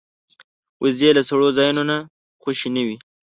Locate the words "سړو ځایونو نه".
1.29-1.97